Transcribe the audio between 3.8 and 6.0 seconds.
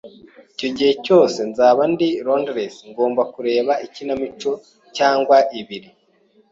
ikinamico cyangwa ibiri.